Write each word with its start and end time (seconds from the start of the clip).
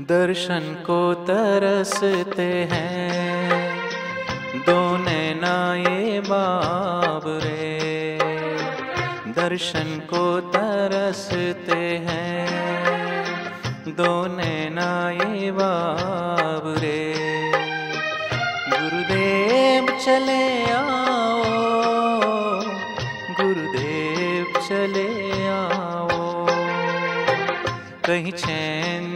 दर्शन 0.00 0.76
को 0.86 1.14
तरसते 1.14 2.68
हैं। 2.72 3.76
दो 4.56 4.96
नैनाए 4.96 6.20
बाब 6.20 7.22
रे। 7.26 8.18
दर्शन 9.28 10.00
को 10.10 10.40
तरसते 10.40 12.06
हैं। 12.08 12.48
दो 13.88 14.26
नैनाए 14.26 15.50
बाब 15.50 16.74
रे। 16.78 17.14
गुरुदेव 18.70 19.86
चले 20.06 20.70
आओ। 20.70 21.44
गुरुदेव 23.40 24.60
चले 24.60 25.48
आओ। 25.48 26.46
कहीं 28.04 28.32
चैन 28.32 29.07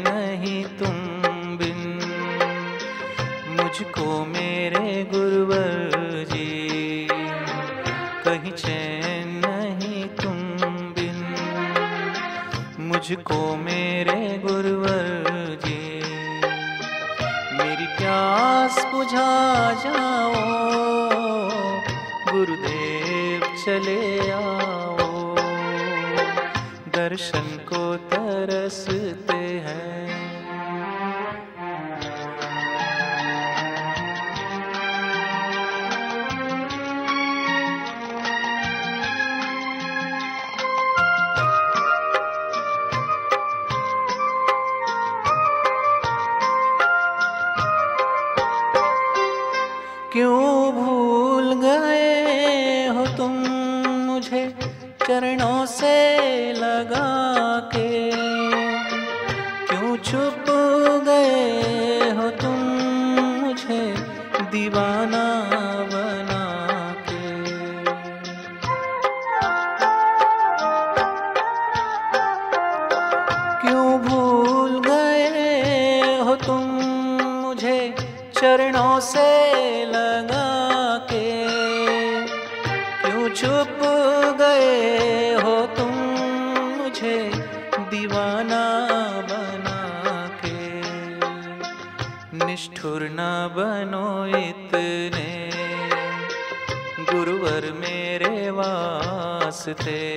मुझको 3.73 4.25
मेरे 4.25 5.05
गुरुवर 5.05 5.91
जी। 6.31 7.09
कहीं 8.25 8.53
चैन 8.53 9.43
नहीं 9.47 10.09
तुम 10.09 10.35
बिन। 10.93 11.19
मुझको 12.79 13.57
मेरे 13.57 14.39
गुरुवर 14.39 15.59
जी। 15.67 16.03
मेरी 17.59 17.87
प्यास 17.87 18.87
बुझा 18.95 19.73
जाओ। 19.73 20.33
गुरुदेव 22.33 23.41
चले 23.41 24.31
आओ। 24.31 25.37
दर्शन 26.89 27.67
को 27.73 27.97
तरसते 27.97 29.37
हैं। 29.37 30.22
मुझे 54.33 54.49
चरणों 55.07 55.67
से 55.67 55.95
लगा 56.53 57.09
के। 57.75 57.89
क्यों 59.67 59.97
छुप 59.97 60.45
गए 61.07 62.11
हो 62.11 62.29
तुम 62.41 62.61
मुझे 63.43 63.83
दीवाना 64.53 65.25
बना 65.93 66.45
के? 67.09 67.21
क्यों 73.61 73.91
भूल 74.01 74.81
गए 74.89 76.19
हो 76.21 76.37
तुम 76.47 76.65
मुझे 77.43 77.79
चरणों 78.35 79.01
से 79.01 79.29
लगा 79.87 80.49
के? 81.13 81.29
क्यों 83.03 83.29
छुप 83.35 83.82
निष्ठुर 92.53 93.03
न 93.03 93.49
बनो 93.57 94.27
इतने। 94.27 95.51
गुरुवर 96.99 97.73
मेरे 97.73 98.51
वास्ते। 98.51 100.17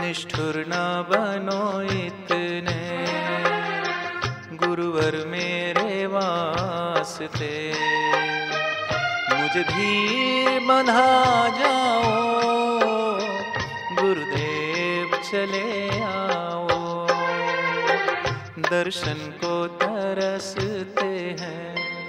निष्ठुर 0.00 0.64
न 0.68 1.04
बनो 1.08 1.82
इतने। 1.82 3.04
गुरुवर 4.56 5.26
मेरे 5.26 6.06
वास्ते। 6.06 7.72
मुझे 9.32 9.62
धीर 9.62 10.60
बंधा 10.60 11.48
जाओ। 11.48 12.10
गुरुदेव 14.00 15.16
चले 15.16 15.81
दर्शन 18.72 19.18
को 19.44 19.66
तरसते 19.82 21.06
हैं। 21.40 22.01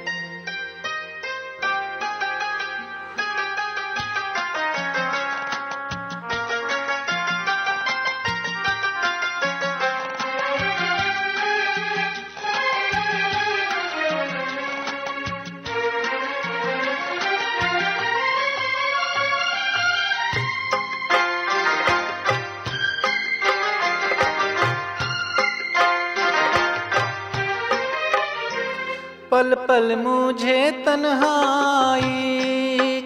पल 29.44 29.54
पल 29.68 29.96
मुझे 29.96 30.60
तन्हाई 30.86 32.12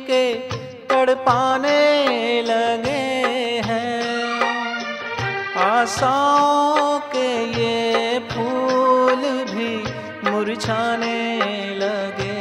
के 0.10 0.24
तड़पाने 0.90 1.80
लगे 2.42 3.06
हैं। 3.66 4.36
आशाओं 5.62 7.00
के 7.16 7.30
ये 7.54 8.20
फूल 8.32 9.24
भी 9.52 9.72
मुरझाने 10.30 11.20
लगे 11.76 12.38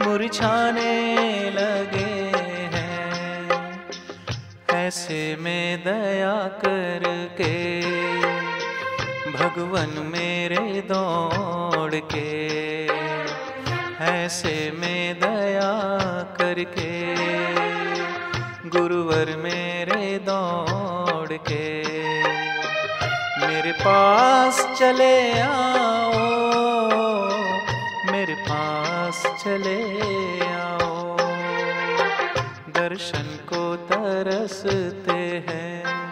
मुरझाने 0.01 0.93
लगे 1.49 2.13
हैं। 2.75 3.89
ऐसे 4.69 5.37
में 5.39 5.83
दया 5.83 6.35
करके, 6.66 7.81
भगवन 9.31 10.11
मेरे 10.13 10.81
दौड़ 10.81 11.96
के, 11.96 12.85
ऐसे 14.05 14.72
में 14.75 15.19
दया 15.19 15.73
करके। 16.40 16.97
गुरुवर 18.67 19.35
मेरे 19.37 20.17
दौड़ 20.19 21.34
के। 21.34 21.84
मेरे 23.47 23.72
पास 23.72 24.79
चले 24.79 25.40
आओ, 25.40 26.11
मेरे 28.11 28.35
पास 28.35 29.23
चले 29.43 29.79
आओ। 30.46 31.17
दर्शन 32.69 33.28
को 33.53 33.75
तरसते 33.75 35.46
हैं। 35.49 36.06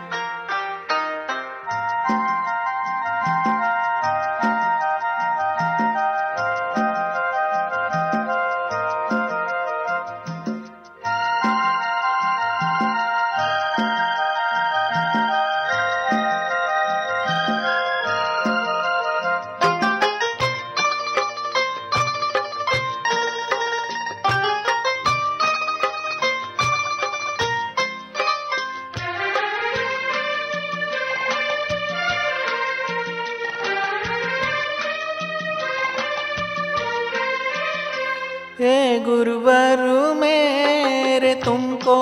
हे 38.65 38.99
गुरुवर 38.99 39.81
मेरे, 40.15 41.33
तुमको 41.35 41.97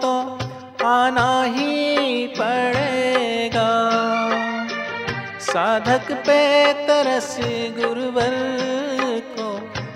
तो 0.00 0.12
आना 0.86 1.42
ही 1.42 2.26
पड़ेगा। 2.26 3.70
साधक 5.40 6.12
पे 6.26 6.38
तरस 6.82 7.36
गुरुवर 7.78 8.36
को 9.38 9.48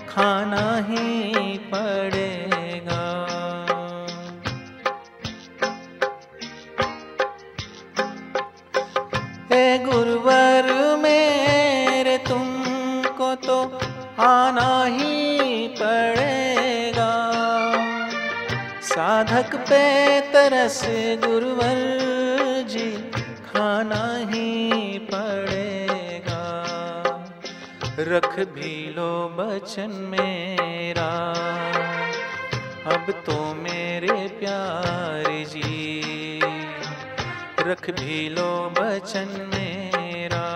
खाना 0.09 0.65
ही 0.89 1.59
पड़ेगा। 1.69 3.01
गुरुवर 9.85 10.97
मेरे, 10.97 12.17
तुमको 12.19 13.35
तो 13.35 13.63
आना 14.21 14.85
ही 14.85 15.20
साधक 18.91 19.55
पे 19.55 20.21
तरस 20.21 20.81
गुरुवर 21.25 21.79
जी, 22.69 22.91
खाना 23.45 24.17
ही 24.17 24.99
पड़ेगा। 24.99 26.41
रख 27.99 28.41
भी 28.41 28.95
लो 28.97 29.29
बचन 29.39 29.91
मेरा। 29.91 31.11
अब 32.87 33.11
तो 33.11 33.55
मेरे 33.55 34.29
प्यारे 34.29 35.45
जी, 35.45 36.41
रख 37.61 37.91
भी 37.91 38.29
लो 38.29 38.75
बचन 38.79 39.51
मेरा। 39.55 40.47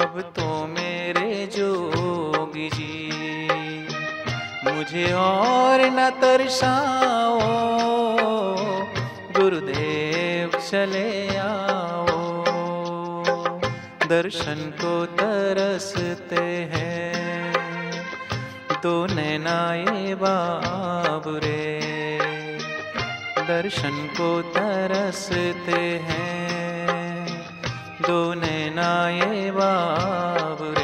अब 0.00 0.20
तो 0.36 0.66
मेरे 0.66 1.46
जोगी 1.46 2.68
जी 2.68 3.13
मुझे 4.84 5.12
और 5.12 5.80
न 5.80 6.10
तरसाओ। 6.10 7.38
गुरुदेव, 9.40 10.58
चले 10.58 11.36
आओ। 11.36 12.44
दर्शन 14.08 14.70
को 14.80 15.04
तरसते 15.06 16.68
हैं। 16.72 17.12
तो 18.82 19.06
नैनाए 19.06 20.14
बाबरे 20.14 21.80
दर्शन 23.38 24.08
को 24.20 24.42
तरसते 24.42 25.80
हैं। 26.04 27.26
दो 28.00 28.34
नैनाए 28.34 29.50
बाबरे 29.50 30.83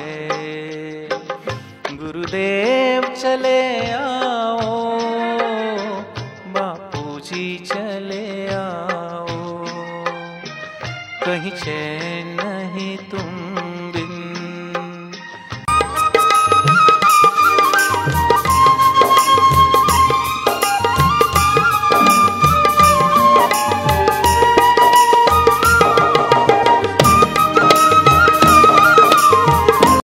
गुरुदेव 2.30 3.02
चले 3.14 3.60
आओ 3.92 4.74
बापू 6.54 7.18
जी 7.26 7.46
चले 7.66 8.26
आओ। 8.54 9.38
कहीं 11.24 11.50
चैन 11.62 12.09